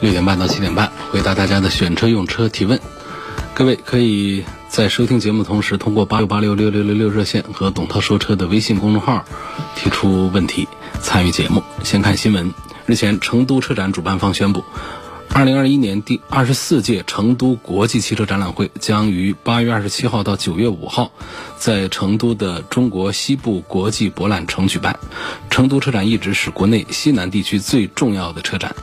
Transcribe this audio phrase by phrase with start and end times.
[0.00, 2.78] 六点半到七点半回答大家的选车用车提问。
[3.54, 9.24] 各位可以在收听节目同时，通过八六八六六六六六热线和董涛说车的微信公众号
[9.74, 10.68] 提出问题，
[11.00, 11.62] 参与节目。
[11.82, 12.52] 先看新闻，
[12.84, 14.62] 日前成都车展主办方宣布。
[15.32, 21.12] 二零二一年第二十四届成都国际汽车展览会将于八月二十七号到九月五号，
[21.58, 24.98] 在成都的中国西部国际博览城举办。
[25.50, 28.74] 成都车展一直是国内西南地区最重要的车展。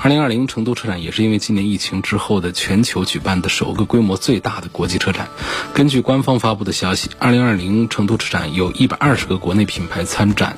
[0.00, 5.28] 二零二零成都车展也是因为今年疫情之后的全球举办的首个规模最大的国际车展。
[5.74, 10.56] 根据官方发布的消息，二零二零成都车展有一百二十个国内品牌参展，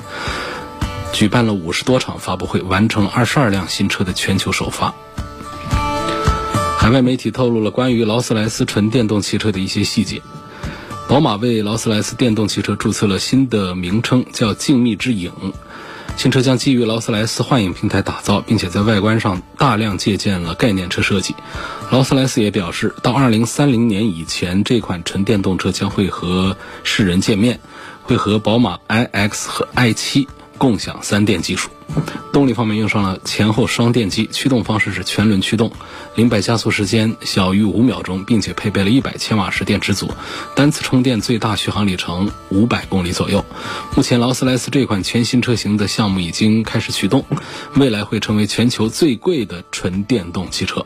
[1.15, 4.95] 举办了五十多场发布会，完成了二十二辆新车的全球首发。
[6.91, 10.21] 海外媒体透露了关于劳斯莱斯纯电动汽车的一些细节。
[11.09, 15.31] 宝马为劳斯莱斯电动汽车注册了新的名称，叫“静谧之影”。
[16.19, 21.37] 新车将基于劳斯莱斯幻影平台打造，并且在外观上大量借鉴了概念车设计。
[21.93, 27.61] 劳斯莱斯也表示，到2030年以前，这款纯电动车将会和世人见面，
[28.03, 30.27] 会和宝马 iX 和 i7。
[30.61, 31.71] 共享三电技术，
[32.35, 35.73] 动力方面用上了前后双电机，驱动方式是全轮驱动，
[36.17, 40.11] 零百加速时间小于五秒钟，并且配备了一百千瓦时电池组，
[40.55, 43.43] 单次充电最大续航里程五百公里左右。
[43.97, 47.25] 目前劳斯莱斯这款全新车型的项目已经开始启动，
[47.77, 50.85] 未来会成为全球最贵的纯电动汽车。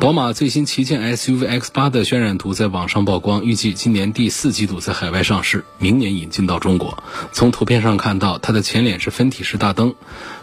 [0.00, 7.04] 宝马最新旗舰 SUV X 八的渲染图在网上曝光，预计今年第四季度在海外上市，明年引进到中国。
[7.32, 9.94] 从图片上看到，它的前脸是分体式大灯，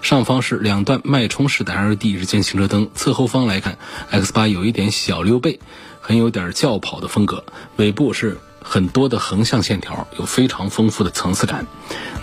[0.03, 2.91] 上方是两段脉冲式的 LED 日间行车灯。
[2.93, 3.79] 侧后方来看
[4.11, 5.59] ，X 八有一点小溜背，
[6.01, 7.43] 很有点轿跑的风格。
[7.77, 8.37] 尾部是。
[8.69, 11.66] 很多的横向线条，有非常丰富的层次感。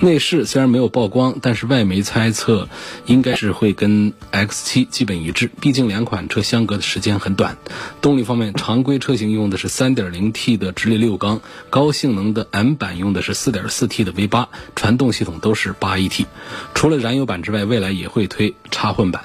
[0.01, 2.69] 内饰虽然没有曝光，但是外媒猜测
[3.07, 7.57] 应该是会跟 X7 基本一致，毕竟两款车相隔的时间很短。
[8.03, 11.41] 动力方面，常规车型用的是 3.0T 的直列六缸，
[11.71, 16.27] 高性能的 M 版用的是 4.4T 的 V8，传动系统都是 8AT。
[16.75, 19.25] 除了燃油版之外，未来也会推插混版。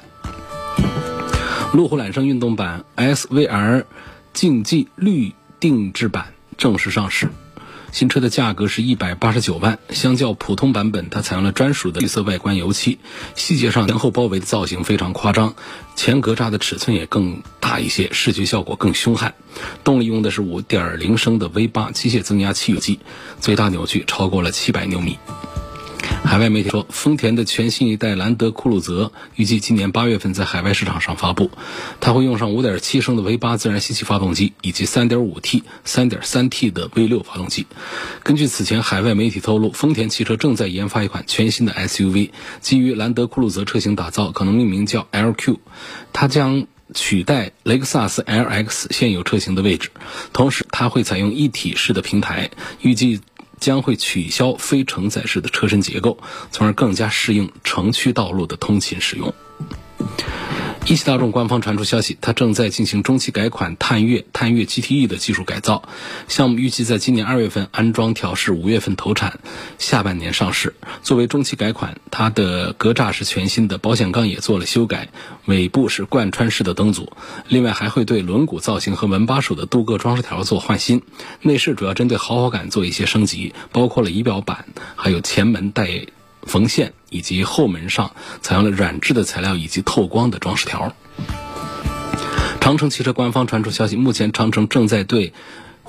[1.74, 3.84] 路虎揽胜运动版 SVR
[4.34, 6.34] 竞技绿定制版。
[6.60, 7.30] 正式上市，
[7.94, 9.80] 新车的价格是一百八十九万。
[9.92, 13.00] 相较普通版本，它采用了专属的绿色外观油漆，
[13.34, 15.56] 细节上前后包围的造型非常夸张，
[15.96, 19.34] 前格栅的尺寸也更大一些，视觉效果更凶悍。
[19.86, 23.00] 动力用的是五点零升的 V 八机械增压汽油机，
[23.40, 25.18] 最大扭矩超过了七百牛米。
[26.24, 31.50] 海外媒体说，丰田的全新一代兰德酷路泽预计今年八月份在海外市场上发布。
[32.00, 37.66] 它会用上5.7升的 V8 自然吸气发动机以及 3.5T、3.3T 的 V6 发动机。
[38.24, 42.30] 根据此前海外媒体透露，丰田汽车正在研发一款全新的 SUV，
[42.62, 45.58] 基于兰德酷路泽车型打造，可能命名叫 LQ。
[46.14, 49.90] 它将取代雷克萨斯 LX 现有车型的位置，
[50.32, 53.20] 同时它会采用一体式的平台，预计。
[53.60, 56.18] 将会取消非承载式的车身结构，
[56.52, 59.34] 从而更加适应城区道路的通勤使用。
[60.90, 65.84] 一汽大众官方传出消息，它正在进行中期改款探岳、探岳 GTE 的技术改造
[66.28, 69.40] 项目，预计在今年二月份安装调试，五月份投产，
[69.78, 70.74] 下半年上市。
[71.04, 75.10] 作为中期改款，它的格栅是全新的，保险杠也做了修改，
[75.46, 77.14] 尾部是贯穿式的灯组，
[77.48, 81.04] 另外还会对轮毂造型和门把手的镀铬装饰条做换新。
[81.44, 86.08] 内饰主要针对豪华感做一些升级，包括了仪表板，还有前门带。
[86.44, 88.12] 缝线以及后门上
[88.42, 90.94] 采用了软质的材料以及透光的装饰条。
[92.60, 95.34] 长城汽车官方传出消息，目前长城正在对。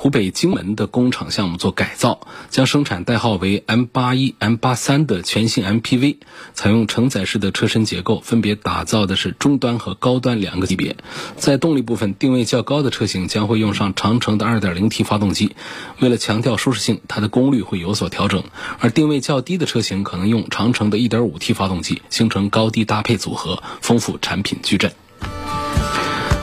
[0.02, 6.17] 湖北荆门的工厂项目做改造，将生产代号为 M 八一、M 八三的全新 MPV，
[6.55, 10.97] 采用承载式的车身结构，分别打造的是中端和高端两个级别。
[11.37, 15.55] 在动力部分，定位较高的车型将会用上长城的 2.0T 发动机，
[15.99, 18.41] 为了强调舒适性，它的功率会有所调整；
[18.79, 24.91] 而定位较低的车型可能用长城的 1.5T 发动机，形成高低搭配组合，丰富产品矩阵。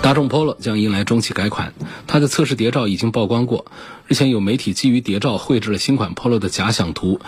[0.01, 1.73] 大众 Polo 将迎来中期改款，
[2.07, 3.65] 它的测试谍照已经曝光过。
[4.07, 7.19] 日前有媒体基于谍照绘制了新款 Polo 的假想图，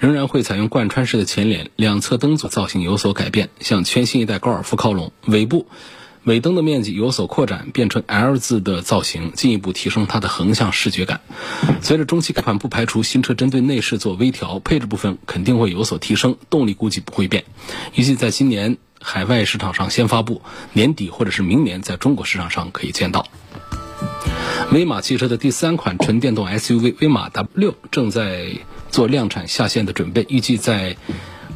[0.00, 5.12] 仍然会采用贯穿式的前脸，两侧灯组造型有所改变，向全新一代高尔夫靠拢。
[5.26, 5.66] 尾部
[6.24, 11.20] 尾灯的面积有所扩展，变成 L 字的造型，进一步提升它的横向视觉感。
[11.82, 17.44] 随着中期改款，不排除新车针对内饰做微调，配置部分肯定会有所提升，动力估计不会变。
[17.94, 20.40] 预计在今年海外市场上先发布，
[20.72, 23.26] 年底或者是明年在中国市场上可以见到。
[24.72, 28.46] 威马汽车的第三款纯电动 SUV 威马 W6 正在
[28.90, 30.96] 做量产下线的准备，预计在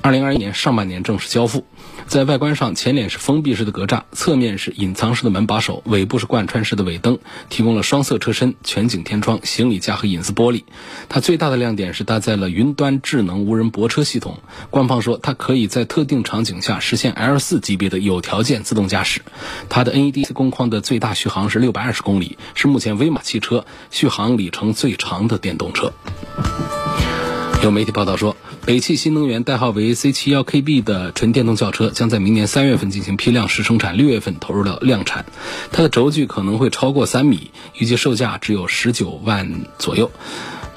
[0.02, 1.64] 二零二一年上半年正式交付。
[2.08, 7.18] 在外观上，前脸是封闭式的格栅，侧面是隐藏式的门把手，尾部是贯穿式的尾灯，
[7.50, 10.64] 提供了双色车身、全景天窗、行李架和隐私玻璃。
[11.10, 14.38] 它最大的亮点是搭载了云端智能无人泊车系统，
[14.70, 19.20] 官方说它可以在特定场景下实现 L4 级别的有条件自动驾驶。
[19.68, 25.92] 它的 NEDC 工况的最大续航是六百二十公里，是目前威马汽车续航里程最长的电动车。
[27.62, 28.36] 有媒体报道说。
[28.64, 35.24] 北汽新能源代号为 C71KB 的纯电动轿车将在明年三月份进行批量试生产，六月份投入到量产。
[35.72, 40.10] 它的轴距可能会超过三米，预计售价只有十九万左右，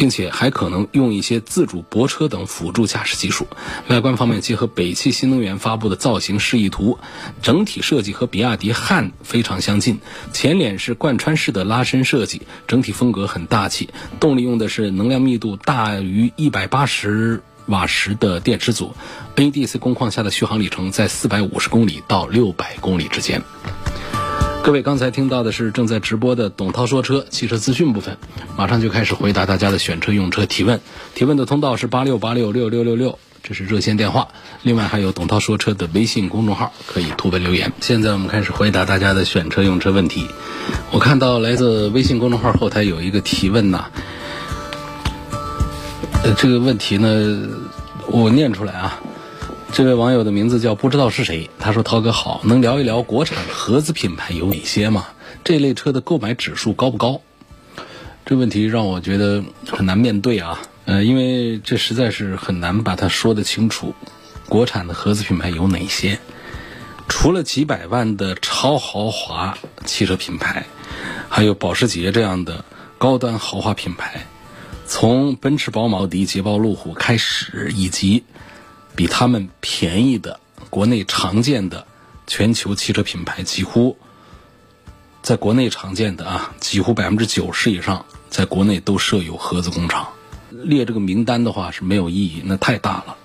[0.01, 3.45] 并且还可能用一些自主泊车等辅助驾驶技术。
[3.87, 6.97] 外观方面，结合北汽新能源发布的造型示意图，
[7.43, 9.99] 整体设计和比亚迪汉非常相近。
[10.33, 13.89] 前脸是贯穿式的拉伸设计，整体风格很大气。
[14.19, 17.43] 动力用的是能量密度大于一百八十。
[17.67, 18.95] 瓦时的电池组
[19.35, 23.43] ，NEDC 工况下的续航里程在四百五十公里到六百公里之间。
[24.63, 28.15] 各位刚才听到的是正在直播的董涛说车汽车资讯部分，
[28.55, 30.79] 马上就开始回答大家的选车用车提问。
[31.15, 34.27] 提问的通道是八六八六六六六六，这是热线电话。
[34.61, 37.73] 另外还有董涛说车的微信公众号，可以图文留言。
[37.81, 40.27] 现在我们开始回答大家的选车用车问题。
[40.91, 43.85] 我看到来自微信公众号后台有一个提问呐。
[46.23, 47.47] 呃，这个问题呢，
[48.05, 49.01] 我念出来啊。
[49.73, 55.07] 这位网友的名字叫不知道是谁，他说：“涛哥好，能聊一聊国产合资品牌有哪些吗？
[55.45, 57.21] 这类车的购买指数高不高？”
[58.25, 60.61] 这问题让我觉得很难面对啊。
[60.83, 63.95] 呃，因为这实在是很难把它说得清楚。
[64.49, 66.19] 国产的合资品牌有哪些？
[67.07, 70.65] 除了几百万的超豪华汽车品牌，
[71.29, 72.65] 还有保时捷这样的
[72.97, 74.25] 高端豪华品牌。
[74.85, 78.25] 从奔驰、宝马、奥迪、捷豹、路虎开始，以及
[78.95, 80.39] 比他们便宜的
[80.69, 81.87] 国内常见的
[82.27, 83.97] 全球汽车品牌，几乎
[85.21, 90.07] 在国内常见的啊，几乎百分之九十以上在国内都设有合资工厂。
[90.51, 93.15] 列这个名单的话是没有意义，那太大了。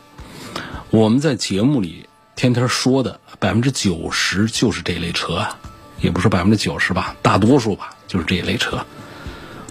[0.91, 5.59] 我们在节目里天天说的百分之九十就是这类车啊，
[6.01, 8.87] 也不是百分之九十吧，大多数吧就是这一类车。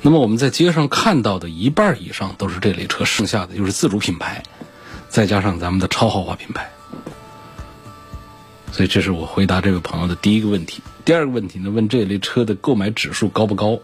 [0.02, 4.44] 那么我们在街上看到的一半以上都是这类车，剩下的就是自主品牌，
[5.16, 6.70] 再加上咱们的超豪华品牌。
[8.74, 10.84] 所以这是我回答这位朋友的第一个问题。
[11.06, 13.80] 第二个问题呢，问这类车的购买指数高不高？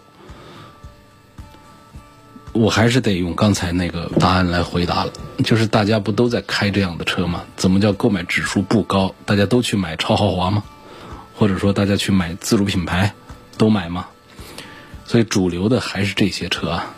[2.51, 5.13] 我还是得用刚才那个答案来回答了，
[5.45, 7.45] 就是大家不都在开这样的车吗？
[7.55, 9.15] 怎么叫购买指数不高？
[9.25, 10.65] 大家都去买超豪华吗？
[11.37, 13.13] 或者说大家去买自主品牌
[13.57, 14.07] 都买吗？
[15.05, 16.93] 所以主流的还是这些车啊。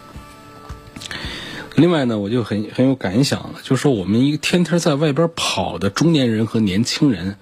[1.75, 7.37] 另外呢，我就很很有感想，就是说我们一个天天在外边跑的中年人和年轻人，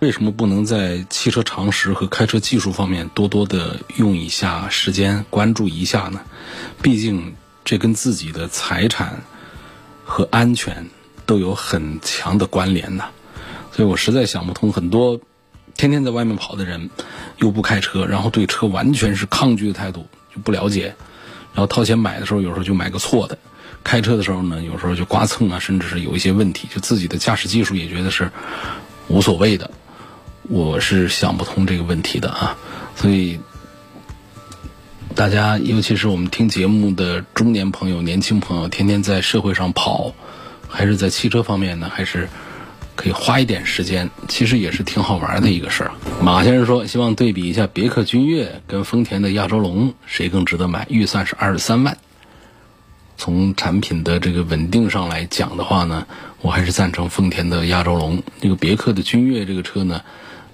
[0.00, 6.20] 为什么不能在汽车常识和开车技术方面多多的用一下时间，关注一下呢？
[6.82, 7.34] 毕竟
[7.64, 9.22] 这跟自己的财产
[10.04, 10.88] 和安全
[11.26, 13.08] 都有很强的关联呐。
[13.72, 15.20] 所以我实在想不通，很多
[15.74, 16.90] 天天在外面跑的人。
[17.38, 20.94] 又不开车，然后对车完全是抗拒的态度，就不了解，
[21.54, 23.38] 然后掏钱买的时候，有时候就买个错的，
[23.84, 28.30] 开车的时候呢，有时候就刮蹭啊，甚至是有一些问题，就自己的驾驶技术也觉得是
[29.08, 29.70] 无所谓的，
[30.42, 32.56] 我是想不通这个问题的啊，
[32.96, 33.40] 所以
[35.14, 40.14] 大家，尤其是我们听节目的中年朋友、年轻朋友，天天在社会上跑，
[40.68, 42.28] 还是在汽车方面呢，还是？
[42.96, 45.92] 可以花一点时间，其实也是挺好玩的一个事儿。
[46.20, 50.86] 马先生说，希望对比一下别克君越跟丰田的亚洲龙，谁更值得买？
[50.90, 51.96] 预算是二十三万。
[53.20, 56.06] 从产品的这个稳定上来讲的话呢，
[56.40, 58.22] 我还是赞成丰田的亚洲龙。
[58.40, 60.00] 这个别克的君越这个车呢，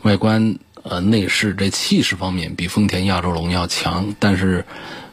[0.02, 4.64] 外观、呃内饰这气势方面比丰田亚洲龙要强，但是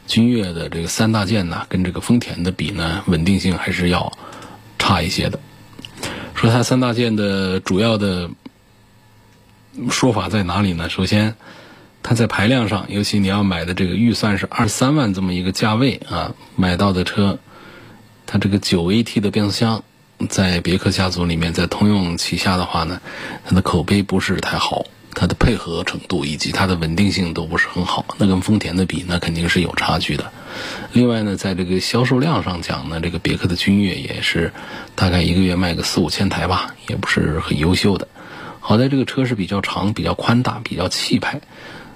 [0.08, 4.12] 君越的这个三大件呢，跟这个丰田的比呢，稳定性还是要
[4.76, 5.38] 差一些的。
[6.34, 8.28] 说它三大件的主要的
[9.90, 10.90] 说法在哪里呢？
[10.90, 11.36] 首先，
[12.04, 17.38] 它在排量上，尤其你要买的这个预算是二三万这么一个价位啊，买到的车，
[18.26, 19.82] 它这个九 AT 的变速箱，
[20.28, 23.00] 在别克家族里面，在通用旗下的话呢，
[23.44, 24.84] 它的口碑不是太好。
[25.16, 28.04] 它的配合程度以及它的稳定性都不是很好。
[28.18, 30.32] 那跟丰田的比，那肯定是有差距的。
[30.92, 34.52] 另外呢，在这个销售量上讲呢，这个别克的君越也是
[34.96, 38.08] 大概一个月卖个四五千台吧，也不是很优秀的。
[38.58, 41.40] 好在这个车是比较长、比较宽大、比较气派，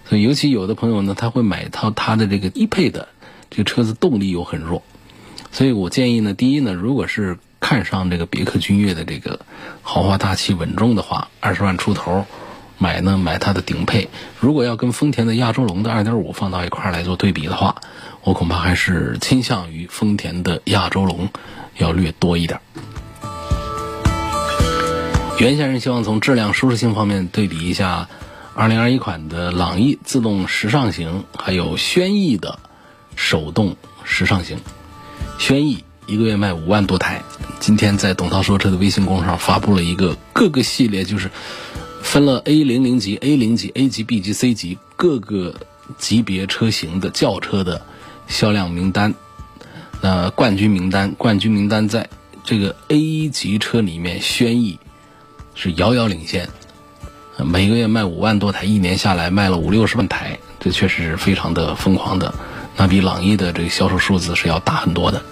[0.09, 3.09] 所以尤其有的朋友呢，他会买一套它的这个低配的，
[3.50, 4.83] 这个车子动力又很弱。
[5.53, 9.41] 所以我建议呢，第一呢，如果是看上这个别克君越的这个
[9.83, 12.25] 豪华大气稳重的话，二十万出头
[12.79, 14.09] 买呢买它的顶配。
[14.41, 17.77] 如果要跟丰田的亚洲龙的二点五放到一块儿来做对比的话，
[18.23, 21.29] 我恐怕还是倾向于丰田的亚洲龙
[21.77, 22.61] 要略多一点。
[25.38, 28.09] 袁先生希望从质量、舒适性方面对比一下
[28.59, 32.59] 2021款的朗逸自动时尚型，还有轩逸的
[33.15, 34.59] 手动时尚型。
[35.38, 37.23] 轩逸一个月卖五万多台，
[37.61, 41.31] 今天在董涛说车的微信公众号发布了一个各个系列，就是
[42.03, 45.55] 分了 A 零零级、A 零级、A 级、B 级、C 级各个
[45.97, 47.81] 级别车型的轿车的
[48.27, 49.15] 销量名单。
[50.00, 52.09] 那冠军名单，冠军名单在
[52.43, 54.81] 这个 A 级车里面，轩逸
[55.55, 56.49] 是遥遥领先，
[57.45, 62.35] 每个月卖五万多台，一年下来卖了五六十万台，这确实是非常的疯狂的。
[62.76, 65.23] 那比朗逸的这个销售数字是要大很多的，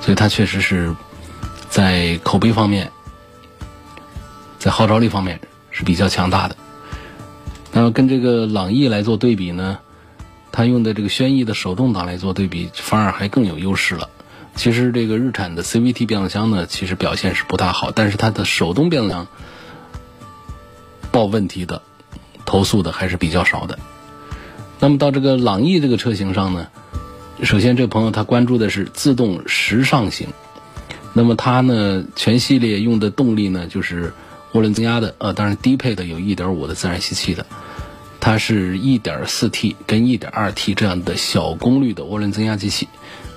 [0.00, 0.94] 所以它确实是
[1.68, 2.92] 在口碑方面，
[4.58, 6.56] 在号召力方面是比较强大的。
[7.72, 9.78] 那么跟这个朗逸来做对比呢，
[10.52, 14.08] 它用的这个轩逸的手动挡来做对比，反而还更有优势了。
[14.54, 19.26] 其实这个日产的 CVT 变速箱呢，其实表现是不大好，但是它的手动变速箱
[21.16, 21.80] 报问题的、
[22.44, 23.78] 投诉的还是比较少的。
[24.80, 26.66] 那么到这个朗逸这个车型上呢？
[27.42, 30.28] 首先，这个朋友他关注的是自动时尚型，
[31.14, 34.12] 那么它呢，全系列用的动力呢，就是
[34.52, 37.46] 涡轮增压的，呃，当然低配的有1.5的自然吸气的，
[38.20, 42.88] 它是一点四 T 跟一点二 T 这样的小功率的涡轮增压机器，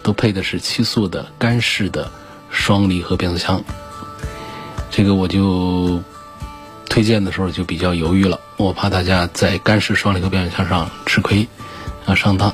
[0.03, 2.12] 都配的是七速的干式的
[2.50, 3.63] 双离合变速箱。
[4.91, 6.01] 这个我就
[6.89, 11.48] 推荐的时候就比较犹豫了，我怕大家在干式双离合变速箱上吃亏
[12.05, 12.53] 啊上当。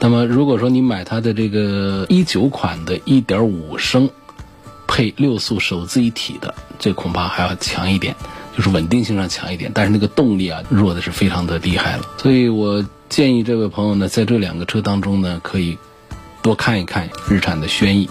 [0.00, 4.10] 那么，如果说你买它的这个一九款的1.5升
[4.86, 8.16] 配六速手自一体的，这恐怕还要强一点，
[8.56, 12.04] 就是稳定性上强一点，但是那个动力啊弱的是非常的厉害了。
[12.18, 15.78] 所以我建议这位朋友呢，在这两个车当中呢，可以
[16.42, 18.08] 多看一看日产的轩逸。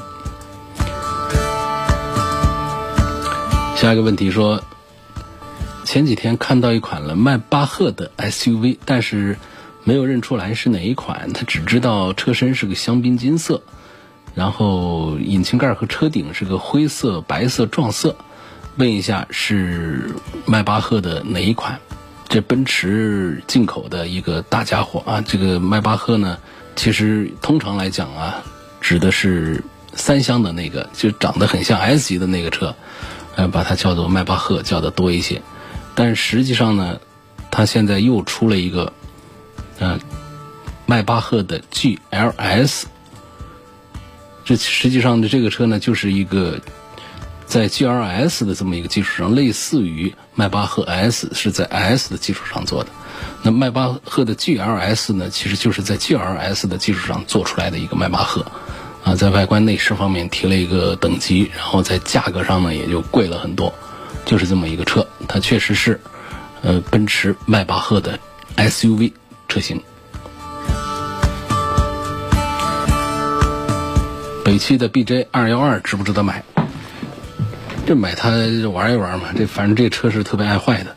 [3.75, 4.61] 下一个问题说，
[5.89, 9.39] 前几天看到一款了迈巴赫的 SUV，但是。
[9.85, 13.63] 没有认出来是哪一款，他只知道车身是个香槟金色，
[14.35, 18.15] 然后引擎盖和车顶是个灰色、白色撞色。
[18.75, 20.13] 问一下是
[20.45, 21.79] 迈巴赫的哪一款？
[22.27, 25.23] 这奔驰进口的一个大家伙啊！
[25.25, 26.37] 这个迈巴赫呢，
[26.75, 28.43] 其实通常来讲啊，
[28.79, 32.75] 指的是三厢的那个，就长得很像 S 级的那个车，
[33.35, 35.41] 呃，把它叫做迈巴赫叫的多一些。
[35.99, 37.01] 但实际上呢，
[37.51, 38.93] 它现在又出了一个。
[39.79, 39.99] 嗯，
[40.85, 42.83] 迈巴赫的 GLS，
[44.45, 46.57] 这实际上的这个车呢，就是一个
[47.45, 52.89] 在 GLS 的这么一个基础上，类似于迈巴赫 S 是在 S 的基础上做的。
[53.43, 58.45] 那迈巴赫的 GLS 呢，其实就是在 GLS 的基础上做出来的一个迈巴赫
[59.03, 63.73] 啊，在外观内饰方面提了一个等级，然后在价格上呢也就贵了很多，
[64.25, 65.99] 就是这么一个车，它确实是
[66.61, 68.19] 呃奔驰迈巴赫的
[68.57, 69.13] SUV。
[69.47, 69.81] 车型，
[74.45, 76.43] 北汽的 BJ 二幺二值不值得买？
[77.87, 78.29] 这买它
[78.71, 79.29] 玩一玩嘛。
[79.35, 80.95] 这反正这车是特别爱坏的，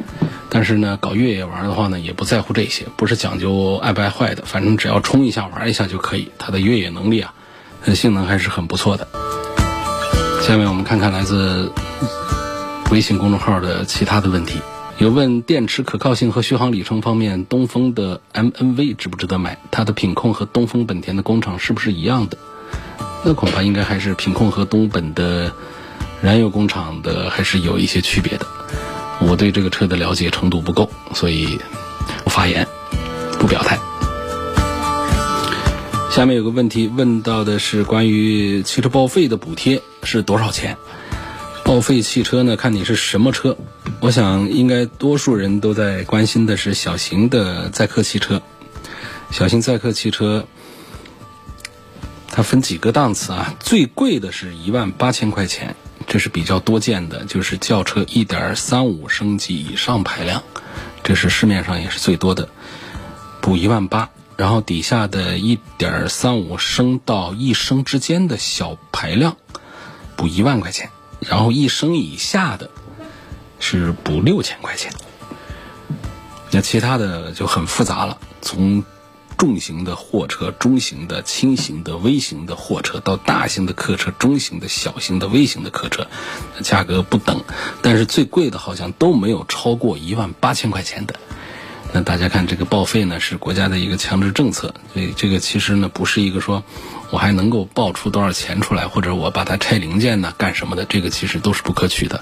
[0.51, 6.31] 但是呢，搞越野玩的话呢，也不在乎这些，不是讲究爱不爱坏的，反正只要冲一下玩一下就可以。
[6.37, 7.33] 它的越野能力啊，
[7.95, 9.09] 性能还是很不错的。
[10.43, 11.73] 下面我们看看来自
[12.93, 14.61] 微信公众号的其他的问题。
[14.99, 19.57] 有问电池可靠性和续航里程方面，东风的 MNV 值不值得买？
[19.71, 22.37] 它的品控和东风本田的工厂是不是一样的？
[23.25, 25.53] 那恐怕应该还是品控和东本的
[26.21, 28.47] 燃油工厂的还是有一些区别的。
[29.21, 31.59] 我对这个车的了解程度不够，所以
[32.25, 32.69] 不发言，
[33.39, 33.79] 不表态。
[36.11, 40.77] 下面有个问题问到的是关于汽车报废的补贴是多少钱？
[41.65, 42.57] 报废汽车呢？
[42.57, 43.57] 看你是什么车。
[44.01, 48.43] 我想，应该多数人都在关心的是小型的载客汽车。
[49.31, 50.47] 小型载客汽车，
[52.29, 53.55] 它分几个档次啊？
[53.61, 55.75] 最贵的是一万八千块钱，
[56.07, 60.43] 这是比较多见的，就是轿车一点三五升级以上排量，
[61.03, 62.49] 这是市面上也是最多的，
[63.41, 64.11] 补一万八。
[64.37, 69.37] 然后底下的一点三五升到一升之间的小排量，
[70.17, 70.91] 补一万块钱。
[71.29, 72.71] 然后一升以下的，
[73.59, 74.93] 是补六千块钱。
[76.51, 78.85] 那其他的就很复杂了，从
[79.39, 86.07] 重型的货车、中型的、轻型的、微型的货车到大型的客车、中型的、小型的、微型的客车，
[86.63, 87.43] 价格不等，
[87.81, 91.19] 但是最贵的好像都没有超过一万八千块钱的。
[91.95, 96.65] 那大家看这个报废呢，是国家的一个强制政策，所以这个其实呢不是一个说
[97.11, 102.19] 我还能够报出多少钱出来，或者我把它拆零件呢干什么的，这个其实都是不可取的。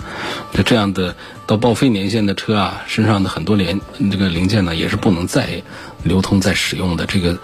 [0.53, 1.15] 就这样的
[1.47, 5.63] 到报废年限的车啊，身上的很多连这个零件呢也是不能再
[6.03, 7.07] 流通再使用的。
[7.07, 7.39] 这个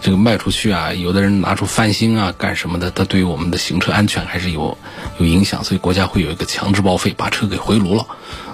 [0.00, 4.78] 这个卖出去啊，有的人拿出翻新啊干什么的，它对于我们的行车安全还是有
[5.18, 8.06] 有影响，所以国家会有一个强制报废，把车给回炉了。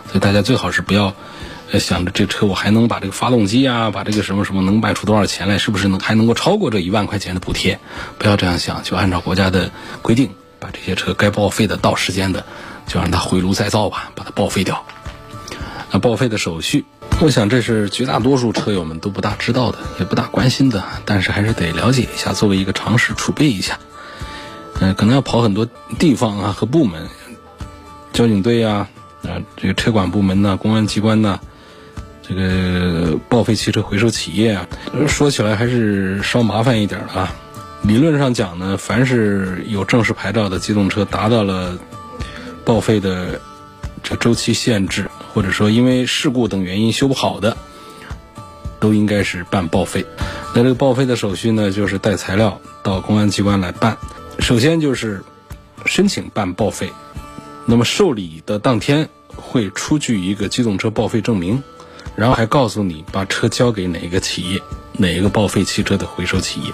[0.07, 1.15] 所以大家最好是不要。
[1.79, 5.59] 想着这车我还能把这个发动机啊，把这个什么什么能卖出多少钱来？
[5.59, 7.79] 是不是能还能够超过这一万块钱的补贴？
[8.19, 9.71] 不要这样想，就按照国家的
[10.03, 12.45] 规定，把这些车该报废的到时间的，
[12.87, 14.85] 就让它回炉再造吧，把它报废掉。
[15.91, 16.85] 那报废的手续，
[17.21, 23.79] 我想这是绝大多数车友们都不大知道的，也不大关心的，但是还是得了解一下，作为一个常识储备一下。
[24.81, 25.67] 嗯，可能要跑很多
[25.99, 27.09] 地方啊和部门，
[28.13, 28.89] 交警队呀，
[29.23, 31.41] 啊这个车管部门呐，公安机关呐。
[32.35, 34.67] 这个报废汽车回收企业啊，
[35.07, 37.35] 说起来还是稍麻烦一点的啊。
[37.83, 41.79] 理论上讲呢，凡是有正式牌照的机动车达到了
[42.65, 43.39] 报废的
[44.03, 47.55] 这周期限制，或者说因为事故等原因修不好的，
[48.81, 50.07] 都应该是办报废。
[50.55, 53.99] 那这个报废的手续呢，就是带材料到公安机关来办。
[54.39, 55.23] 首先就是
[55.85, 56.91] 申请办报废，
[57.67, 61.63] 那么受理的当天会出具一个机动车报废证明。
[62.15, 64.61] 然后还告诉你把车交给哪个企业，
[64.99, 66.71] 哪一个报废汽车的回收企业，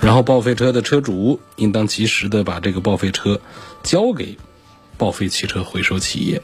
[0.00, 3.40] 然后报废车的车主应当及时的把这个报废车
[3.82, 4.38] 交给
[4.96, 6.42] 报废汽车回收企业，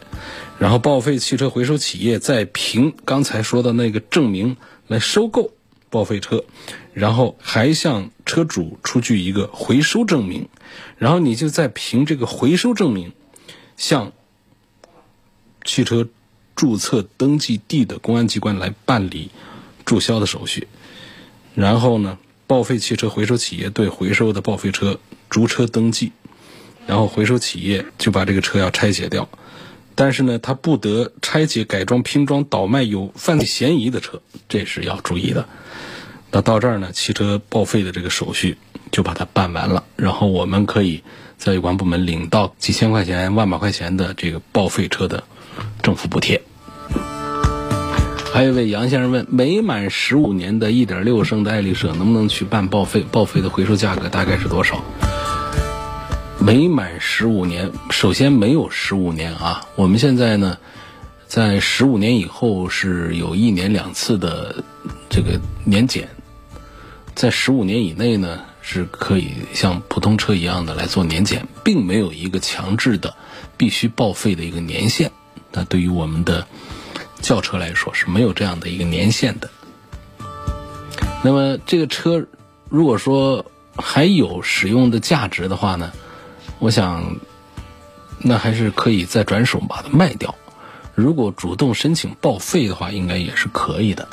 [0.59, 4.57] 然后报废汽车回收企业再凭刚才说的那个证明
[4.89, 5.53] 来收购
[5.89, 6.45] 报废车，
[6.93, 10.49] 然后还向车主出具一个回收证明，
[10.99, 13.13] 然后你就再凭这个回收证明
[13.77, 14.13] 向
[15.65, 16.09] 汽车。
[16.57, 19.31] 注册登记地的公安机关来办理
[19.85, 20.67] 注销的手续，
[21.55, 26.13] 然后呢，报废汽车回收企业对回收的报废车逐车登记，
[26.87, 29.29] 然后回收企业就把这个车要拆解掉，
[29.95, 35.47] 但是呢，他不得拆解、改装、拼装、倒卖有犯罪嫌疑的车，这是要注意的。
[36.31, 38.57] 那到这儿呢，汽车报废的这个手续
[38.91, 41.03] 就把它办完了，然后我们可以
[41.37, 45.25] 在有关部门领到几千块钱、万把块钱的这个报废车的。
[45.83, 46.43] 政府补贴。
[48.33, 53.05] 还有一位杨先生问：没满十五年的1.6升的爱丽舍能不能去办报废？
[53.11, 54.85] 报废的回收价格大概是多少？
[56.39, 59.67] 没满十五年，首先没有十五年啊。
[59.75, 60.59] 我们现在呢，
[61.27, 64.63] 在十五年以后是有一年两次的
[65.09, 66.09] 这个年检，
[67.15, 73.17] 在十五年以内呢是可以像普通车一样的来做年检，并没有一个强制的
[73.57, 75.11] 必须报废的一个年限。
[75.53, 76.47] 那对于我们的
[77.21, 79.51] 轿车来说是没有这样的一个年限的。
[81.23, 82.27] 那么这个车
[82.69, 83.45] 如果说
[83.77, 85.93] 还有使用的价值的话呢，
[86.59, 87.17] 我想
[88.19, 90.35] 那还是可以再转手把它卖掉。
[90.95, 94.09] 如果主动申请报废的话，应该也是可以的。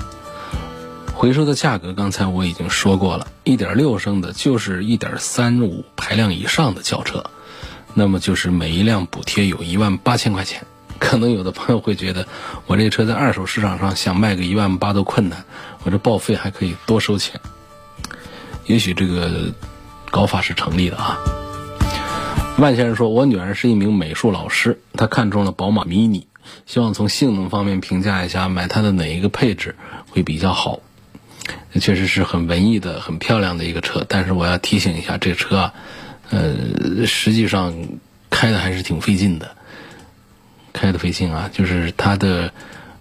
[1.13, 7.24] 回收的价格刚才我已经说过了，一点六升的就是一点三五排量以上的轿车，
[7.93, 10.65] 那么就是每一辆补贴有一万八千块钱。
[11.04, 12.26] 可能有的朋友会觉得，
[12.66, 15.44] 我这车在二手市场上想卖个一万八都困难，
[15.84, 17.42] 我这报废还可以多收钱。
[18.66, 19.54] 也许这个
[20.10, 21.20] 搞法是成立的啊。
[22.58, 26.24] 万先生说，我女儿是一名美术老师，她看中了宝马 Mini，
[26.66, 29.76] 希望从性能方面评价一下，买它的哪一个配置
[30.10, 30.80] 会比较好。
[31.82, 35.74] 确实是很文艺的、很漂亮的一个车，但是我要提醒一下，这车啊，
[36.30, 37.74] 呃，实际上
[38.30, 39.58] 开的还是挺费劲的。
[40.74, 42.52] 开的费劲啊，就是它的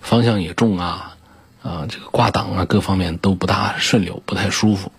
[0.01, 1.17] 方向也重啊，
[1.63, 4.93] 啊，这个挂档啊，各方面都不大顺溜，不太舒服。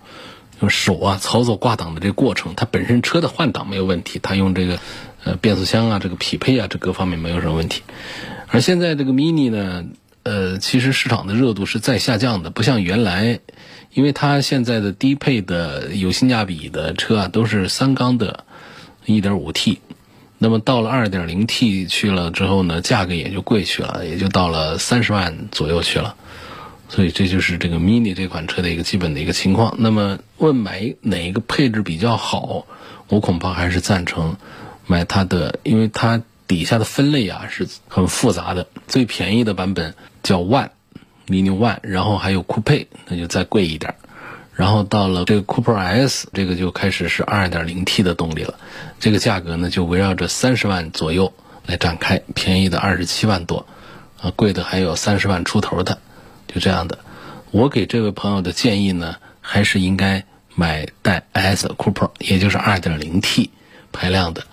[0.60, 4.80] 用手啊操作挂档的这个过程，它本身车的换挡没有问题，它用这个
[5.24, 7.82] 呃变速箱啊，这个匹配啊，这各方面没有什么问题。
[8.48, 9.84] 而现在这个 Mini 呢，
[10.24, 13.40] 呃，其实市场的热度是在下降的，不像原来，
[13.94, 18.46] 因为它现在的低配的有性价比的车啊，都是三缸的
[19.06, 19.80] 1.5T。
[20.38, 26.16] 那么到了二点零 T 去了之后呢，价格也就贵去了，也就到了三十万左右去了。
[26.90, 29.76] 所以这就是这个 Mini 这款车的一个基本的一个情况。
[29.80, 32.68] 那么问买哪一个配置比较好，
[33.08, 34.36] 我恐怕还是赞成
[34.86, 38.68] 买它的，因为它底下的分类啊是很复杂的。
[38.88, 43.96] 最便宜的版本叫 One，Mini One，然后还有酷配，那就再贵一点。
[44.56, 48.56] 然后到了这个 Cooper S，这个就开始是 2.0T 的动力了。
[49.00, 51.34] 这个价格呢就围绕着三十万左右
[51.66, 53.66] 来展开，便宜的二十七万多，
[54.22, 55.98] 啊，贵的还有三十万出头的。
[56.48, 57.00] 就这样的，
[57.50, 63.50] 我给这位朋友的建议呢，还是应该买带 S Cooper，也就是 2.0T
[63.92, 64.44] 排量的。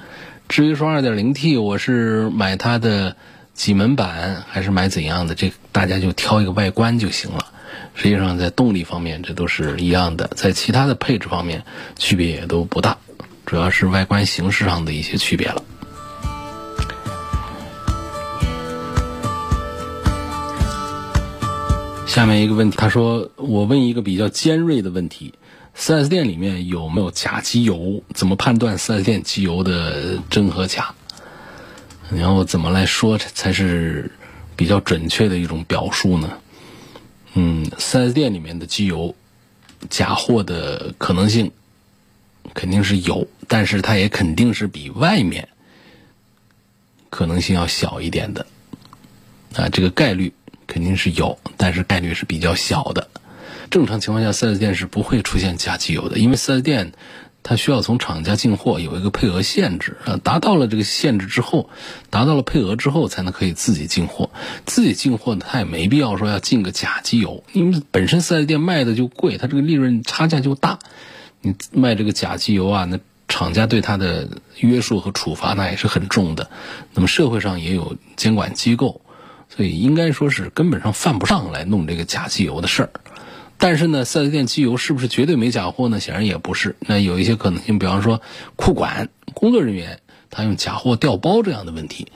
[0.49, 3.17] 至于说 2.0T，我是买它的
[3.53, 7.47] 几门版，还是买怎样的，这大家就挑一个外观就行了。
[7.95, 11.65] 实际上，在动力方面，这都是一样的；在其他的配置方面，
[11.97, 12.97] 区别也都不大，
[13.47, 15.63] 主要是外观形式上的一些区别了。
[22.07, 25.33] 下面一个问题，他说：“我问一个比较尖锐的问题
[25.77, 28.03] ，4S 店里面有没有假机油？
[28.15, 30.93] 怎么判断 4S 店机油的真和假？
[32.11, 34.11] 然后怎么来说才是
[34.57, 36.33] 比较准确的一种表述呢？
[37.35, 39.14] 嗯，4S 店里面的机油
[39.88, 41.53] 假货的可能性
[42.55, 45.49] 肯定是有，但是它也肯定是比外面
[47.09, 48.47] 可能性要小一点的
[49.55, 50.33] 啊，这个概率。”
[50.73, 53.11] 肯定是有，但是概率是比较小的。
[53.73, 56.93] 正常情况下，4S 店是不会出现假机油的，因为 4S 店
[57.42, 61.70] 它需要从厂家进货，有一个配额限制啊，达到了这个限制之后，
[62.11, 64.31] 达到了配额之后，才能可以自己进货。
[64.66, 70.79] 自己进货呢，它也没必要说要进个假机油，因为本身 4S 店卖的就贵，它这个利润差价就大。
[71.40, 72.98] 你卖这个假机油啊，那
[73.29, 76.50] 厂家对它的约束和处罚那也是很重的。
[76.94, 79.00] 那么社会上也有监管机构。
[79.53, 82.90] 所以应该说是根本上犯不上来弄这个假机油的事儿，
[83.61, 86.01] 但是呢，四 S 店机油是不是绝对没假货呢？
[86.01, 86.75] 显然也不是。
[86.81, 88.20] 那有一些可能性，比方说
[88.57, 92.09] 库管工作人员他用假货调包这样的问题，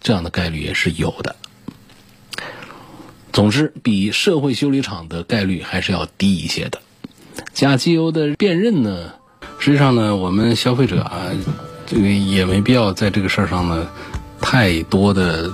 [0.00, 1.36] 这样的概率也是有的。
[3.32, 6.80] 总之，比社会修理厂的概率还是要低一些的。
[7.52, 9.12] 假机油的辨认呢，
[9.58, 11.26] 实际上呢，我们消费者啊，
[11.86, 13.88] 这个也没必要在这个事儿上呢
[14.40, 15.52] 太多的。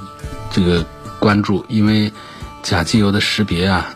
[0.52, 0.84] 这个
[1.20, 2.10] 关注，因为
[2.60, 3.94] 假机油的识别啊，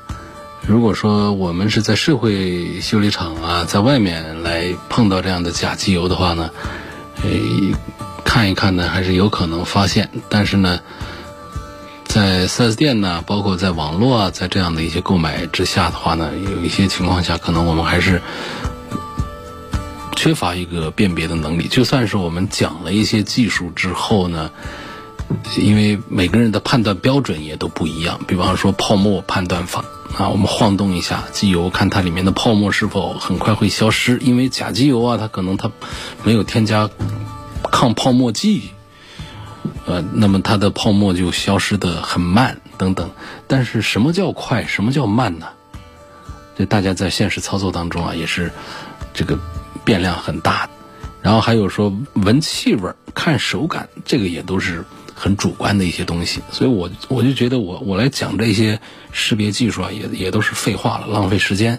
[0.67, 6.51] 如果说我们是在社会修理厂啊，在外面来碰到这样的假机油的话呢，
[7.23, 7.75] 诶，
[8.25, 10.09] 看一看呢，还是有可能发现。
[10.31, 10.81] 但是呢，
[12.07, 18.23] 在 4S 店呢，包括在网络啊，在这样的一些购买之下的话呢，有一些情况下，可能我们还是
[20.17, 21.69] 缺乏一个辨别的能力。
[21.69, 24.51] 就算是我们讲了一些技术之后呢。
[25.57, 29.85] 因为每个人的判断标准也都不一样，比方说泡沫判断法
[30.17, 34.19] 啊，我们晃动一下机油，看它里面的泡沫是否很快会消失。
[34.19, 35.71] 因为假机油啊，它可能它
[36.23, 36.91] 没有添加
[37.71, 38.71] 抗泡沫剂，
[39.87, 43.11] 呃，那么它的泡沫就消失的很慢等等。
[43.47, 45.47] 但是什么叫快，什么叫慢呢？
[46.57, 48.53] 这大家在现实操作当中啊，也是
[49.13, 49.39] 这个
[49.85, 50.69] 变量很大。
[51.23, 54.85] 然后还有说闻气味、看手感，这个也都是。
[55.25, 58.79] 很主观的一些东西，所以我我就觉得我我来讲这些
[59.11, 61.79] 识别技术啊，也也都是废话了，浪费时间，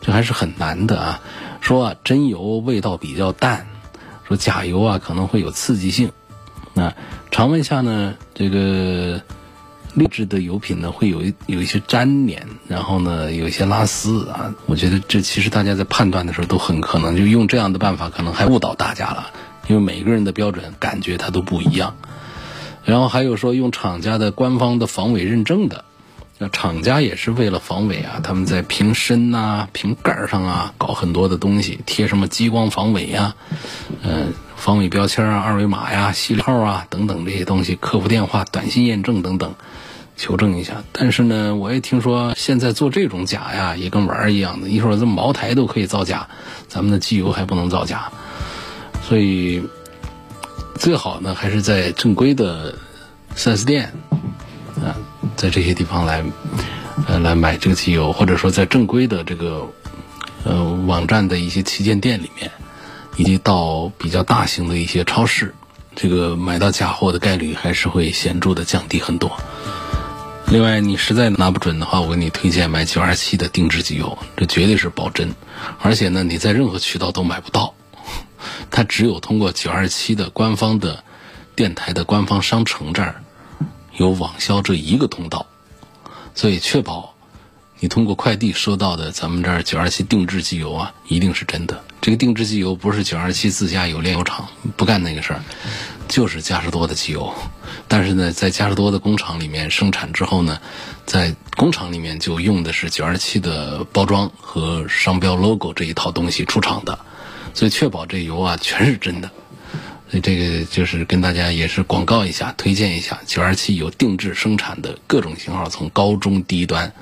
[0.00, 1.20] 这还是很难的啊。
[1.60, 3.68] 说啊真油味道比较淡，
[4.26, 6.10] 说假油啊可能会有刺激性，
[6.74, 6.92] 那
[7.30, 9.22] 常温下呢，这个
[9.94, 14.52] 劣质的油品呢会有一有一些粘连，然后呢有一些拉丝啊。
[14.66, 19.30] 我觉得这其实大家在判断的时候都很可能就用这样的办法，可能还误导大家了，
[19.68, 21.94] 因为每个人的标准感觉它都不一样。
[22.84, 25.84] 然后还有说用厂家的官方的防伪认证的，
[26.38, 33.34] 那厂家也是为了防伪啊，他们在瓶身呐、瓶盖上啊搞很多的东西，贴什么激光防伪呀，
[34.02, 39.54] 嗯，防伪标签啊、二维码呀、序号啊等等这些东西，客服电话、短信验证等等，
[40.16, 40.82] 求证一下。
[40.92, 46.26] 但是呢，我也听说现在做这种假呀，也跟玩儿一样的，一会儿这茅台都可以造假，
[46.66, 48.10] 咱们的机油还不能造假，
[49.06, 49.62] 所以。
[50.80, 52.74] 最好呢，还是在正规的
[53.36, 53.92] 4S 店
[54.82, 54.96] 啊，
[55.36, 56.24] 在这些地方来
[57.06, 59.68] 呃来买这个机油，或者说在正规的这个
[60.42, 62.50] 呃网站的一些旗舰店里面，
[63.18, 65.54] 以及到比较大型的一些超市，
[65.94, 69.30] 这个买到假货的概率还是会显著的降低很多。
[70.46, 75.34] 另外，你实在拿不准的话，我给你推荐买九二七的定制机油，这绝对是保真，
[75.82, 77.74] 而且呢，你在任何渠道都买不到。
[78.70, 81.04] 它只有通过九二七的官方的
[81.54, 83.22] 电台的官方商城这儿
[83.96, 85.46] 有网销这一个通道，
[86.34, 87.14] 所以确保
[87.78, 91.82] 你通过快递收到的咱们这儿九二七定制机油啊，一定是真的。
[92.00, 95.42] 这个定制机油不是九二七自家有炼油厂不干那个事儿，
[96.08, 97.34] 就是嘉实多的机油。
[97.88, 100.60] 但是呢，在嘉实多的工厂里面生产之后呢，
[101.04, 106.98] 在工厂里面就用的是九二七的包装和商标 logo 这一套东西出厂的，
[107.54, 109.30] 所以确保这油啊全是真的。
[110.10, 116.92] 所以这个就是跟大家也是广告一下，推荐一下九二七有定制生产的各种型号，从高中低端，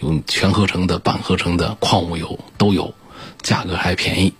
[0.00, 2.94] 有全合成的、半合成的矿物油都有，
[3.42, 4.32] 价格还便宜，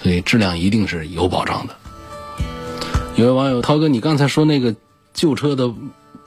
[0.00, 1.74] 所以质量一定是有保障的。
[3.16, 4.76] 有位网友涛哥，你刚才说那个
[5.12, 5.68] 旧车的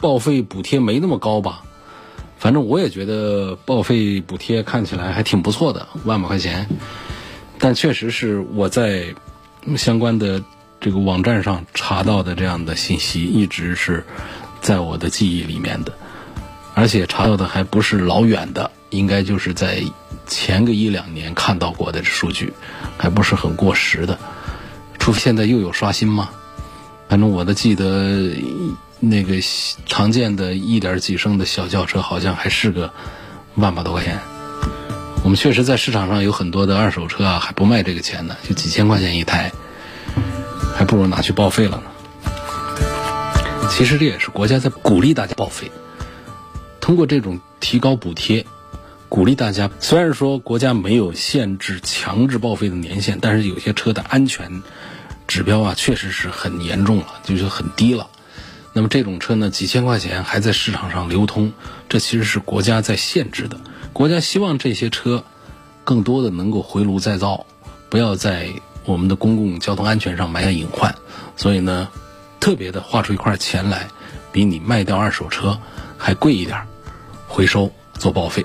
[0.01, 1.63] 报废补贴没那么高吧？
[2.39, 6.67] 反正我也觉得报废补贴看起来还挺不错的，万把块钱。
[7.61, 9.15] 但确实是我在
[9.77, 10.43] 相关的。
[10.83, 14.03] 这个网站上查到的这样的信息，一直是
[14.61, 15.93] 在我的记忆里面的，
[16.73, 19.83] 而且查到的还不是老远的，应该就是在
[20.25, 22.51] 前个一两年看到过的数据，
[22.97, 24.17] 还不是很过时的。
[24.97, 26.31] 除非现在又有刷新吗？
[27.07, 28.31] 反正我的记得，
[28.99, 29.35] 那个
[29.85, 32.91] 常见的一点几升的小轿车，好像还是个
[33.53, 34.19] 万把多块钱。
[35.23, 39.51] 我们确实在市场上有很多的二手车啊，还不卖这个钱呢，就几千块钱一台。
[40.73, 41.83] 还不如拿去报废了呢。
[43.69, 45.71] 其实这也是国家在鼓励大家报废，
[46.79, 48.47] 通过这种提高补贴，
[49.09, 49.69] 鼓励大家。
[49.79, 54.63] 虽然说国家没有限制强制报废的年限，但是有些车的安全
[55.27, 58.07] 指标啊，确实是很严重了，就是很低了。
[58.73, 61.53] 那么这种车呢，几千块钱还在市场上流通，
[61.89, 63.59] 这其实是国家在限制的。
[64.01, 65.23] 国家希望这些车
[65.83, 67.45] 更多的能够回炉再造，
[67.87, 68.49] 不要在。
[68.83, 70.95] 我们的公共交通安全上埋下隐患，
[71.37, 71.87] 所以呢，
[72.39, 73.87] 特别的划出一块钱来，
[74.31, 75.59] 比你卖掉二手车
[75.99, 76.59] 还贵一点，
[77.27, 78.43] 回收做报废。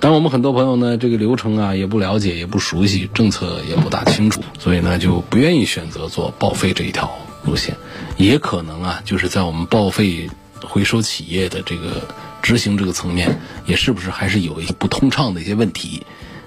[0.00, 7.10] 但我们很多朋友呢，这个流程啊也不了解，也不熟悉，政策也不大清楚，所以呢就不愿意选择做报废这一条
[7.46, 7.74] 路线。
[8.18, 10.28] 也可能啊，就是在我们报废
[10.62, 12.06] 回收企业的这个
[12.42, 16.04] 执行这个层面，也是不是还是有一些不通畅的一些问题。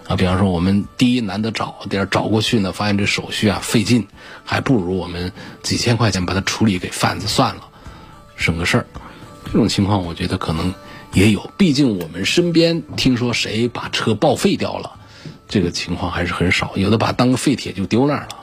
[0.07, 4.05] 啊，比方说我们第一难得找，第二找过去呢，发现这手续啊费劲，
[4.43, 7.61] 还不如我们几千块钱把它处理给贩子算了，
[8.35, 8.85] 省个事儿。
[9.45, 10.73] 这种情况我觉得可能
[11.13, 14.91] 也有，毕竟我们身边听说谁把车报废掉了，
[15.47, 18.39] 这个情况还是很少，有的把当个废铁就丢那儿了。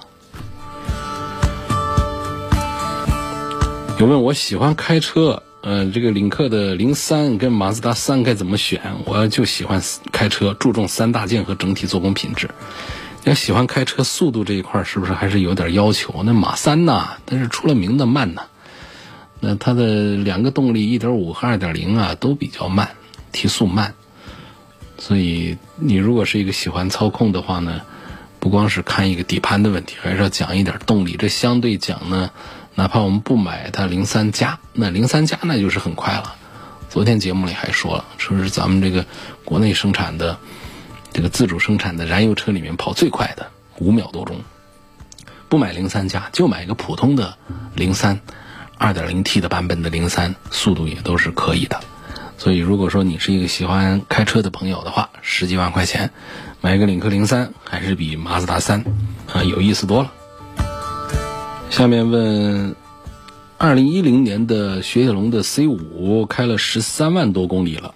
[3.99, 5.43] 有问我喜欢开车。
[5.63, 8.81] 呃，这个领克的零三跟马自达三该怎么选？
[9.05, 12.49] 我就喜欢开车，注重三大件和整体做工品质。
[13.25, 16.23] 要喜欢开车，速度这一块是不是还是有点要求？
[16.25, 18.45] 那马三呐，但是出了名的慢呐。
[19.41, 22.97] 那它的两个动力，一点五和二点零啊，都比较慢，
[23.31, 23.93] 提速慢。
[24.97, 27.83] 所以你如果是一个喜欢操控的话呢，
[28.39, 31.17] 不光是看一个底盘的问题，还是要讲一点动力。
[31.19, 32.31] 这相对讲呢。
[32.81, 36.35] 哪怕我们不买它零三加，那零三加那就是很快了。
[36.89, 39.05] 昨天节目里还说了，说是咱们这个
[39.45, 40.39] 国内生产的
[41.13, 44.41] 这个自主生产的燃油车里面跑最快的，五秒多钟。
[45.51, 47.37] 不买零三加，就买一个普通的
[47.75, 48.19] 零三，
[48.79, 51.79] 二点零 T 的版本的零三，速度也都是可以的。
[52.39, 56.13] 所以如果说你是一个喜欢开车的朋友的话，十几万块钱
[56.63, 58.83] 买一个领克零三，还是比马自达三
[59.31, 60.11] 啊有意思多了。
[61.71, 62.75] 下面问，
[63.57, 67.95] 二零一零年的雪铁龙的 C 五开了十三万多公里了，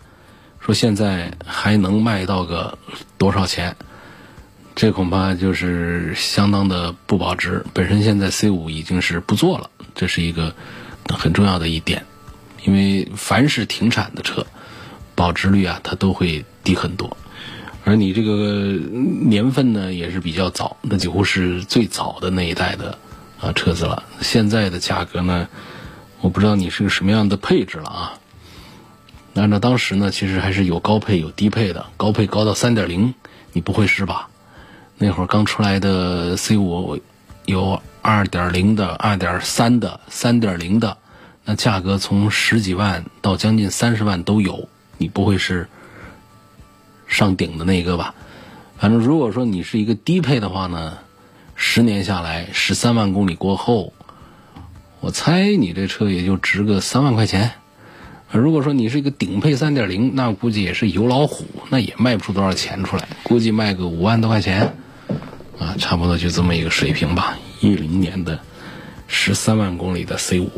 [0.60, 2.78] 说现在还能卖到个
[3.18, 3.74] 多少钱？
[4.76, 7.64] 这恐怕就是相当的不保值。
[7.74, 10.54] 本身现在 C 五已经是不做了，这是一个
[11.08, 12.06] 很重要的一点，
[12.64, 14.46] 因为凡是停产的车，
[15.16, 17.16] 保值率啊它都会低很多，
[17.84, 18.78] 而你这个
[19.26, 22.96] 年份呢也是比较早，那几乎是最早的那一代的。
[23.44, 25.48] 啊，车子了，现在的价格呢，
[26.22, 28.14] 我不知道你是个什么样的配置了啊。
[29.34, 33.12] 按照当时呢，其实还是有高配有低配的，高配高到三点零，
[33.52, 34.30] 你不会是吧？
[34.96, 36.98] 那会儿刚出来的 C 五
[37.44, 40.96] 有二点零的、二点三的、三点零的，
[41.44, 45.68] 那价格从十几万到将近三十万都有，你不会是
[47.06, 48.14] 上顶的那个吧？
[48.78, 50.96] 反正如果说你是一个低配的话呢。
[51.56, 53.92] 十年下来，十三万公里过后，
[55.00, 57.52] 我猜你这车也就值个三万块钱。
[58.30, 64.74] 如果说你是一个顶配三点零，那估计也是油老虎，那也卖不出多少钱出来，估计卖个五万多块钱，
[65.58, 67.38] 啊，差不多就这么一个水平吧。
[67.60, 68.38] 一零年的
[69.06, 70.50] 十三万公里的 C 五。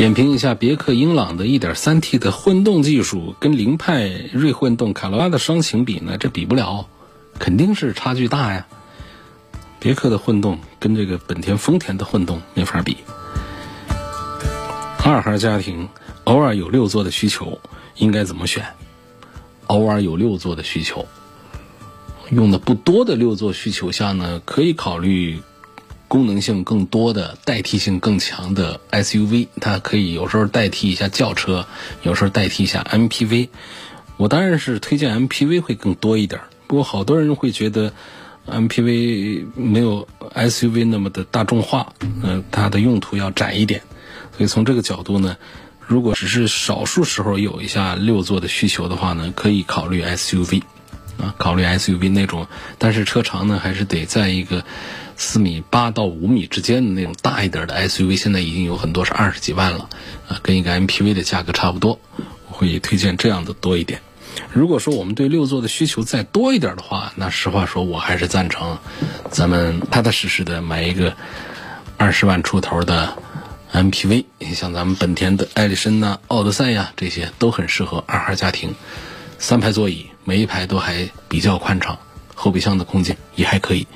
[0.00, 6.16] 点评一下别克英朗的 1.3T 的混动技术，跟凌派锐混动、卡罗拉的双擎比呢？
[6.16, 6.88] 这比不了，
[7.38, 8.66] 肯定是差距大呀。
[9.78, 12.96] 别克的混动跟这个本田、丰田的混动没法比。
[15.04, 15.90] 二孩家庭
[16.24, 17.60] 偶尔有六座的需求，
[17.96, 18.64] 应该怎么选？
[19.66, 21.06] 偶尔有六座的需求，
[22.30, 25.42] 用的不多的六座需求下呢，可以考虑。
[26.10, 31.64] 功能性更多的、代替性更强的 SUV，它可以有时候代替一下轿车，
[32.02, 33.48] 有时候代替一下 MPV。
[34.16, 36.40] 我当然是推荐 MPV 会更多一点。
[36.66, 37.92] 不过好多人会觉得
[38.44, 41.92] MPV 没有 SUV 那么的大众化，
[42.24, 43.80] 嗯，它的用途要窄一点。
[44.36, 45.36] 所以从这个角度呢，
[45.86, 50.62] 如果只是少数时候有一下六座的需求的话呢，可以考虑 SUV，
[51.22, 54.64] 啊，考虑 SUV 那种，但是车长呢还是得在一个。
[55.22, 59.90] 四米八到五米之间的那种大一点的 SUV，现在已经有很多是二十几万了，
[60.26, 62.00] 啊，跟一个 MPV 的价格差不多。
[62.48, 64.00] 我会推荐这样的多一点。
[64.50, 68.78] 如果说我们对六座的需求再多一点的话，那实话说，我还是赞成
[69.30, 71.14] 咱们踏踏实实的买一个
[71.98, 73.12] 二十万出头的
[73.74, 74.24] MPV。
[74.54, 78.74] 像咱们本田的艾力绅呐、奥德赛呀，这些都很适合二孩家庭。
[79.38, 81.98] 三排座椅，每一排都还比较宽敞，
[82.34, 83.86] 后备箱的空间也还可以。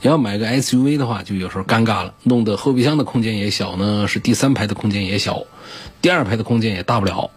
[0.00, 5.42] 你要买个 SUV 的话，就有时候尴尬了，弄得后备箱的空间也小呢，是第三排的空间也小，
[6.00, 7.30] 第二排的空间也大不了，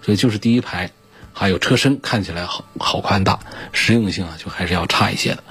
[0.00, 0.90] 所以就是第一排，
[1.34, 3.40] 还有车身看起来好好宽大，
[3.72, 5.44] 实用性啊就还是要差一些的。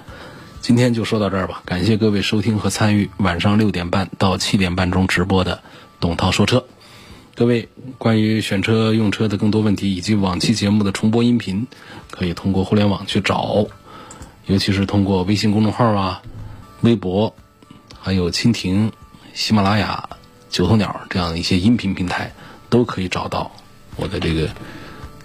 [0.59, 5.61] 今天就说到这儿吧，感谢各位收听和参与晚上六点半到七点半钟直播的
[5.99, 6.65] 董涛说车。
[7.35, 11.67] 各位关于选车用车的更多问题以及往期节目的重播音频，
[12.09, 13.67] 可以通过互联网去找，
[14.47, 16.23] 尤其是通过微信公众号啊。
[16.81, 17.33] 微博，
[17.99, 18.91] 还有蜻蜓、
[19.33, 20.09] 喜马拉雅、
[20.49, 22.31] 九头鸟这样的一些音频平台，
[22.69, 23.51] 都可以找到
[23.95, 24.49] 我的这个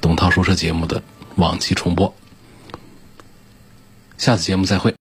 [0.01, 1.03] 董涛说车节目的
[1.37, 2.13] 往期重播。
[4.19, 4.95] 下次节目再会。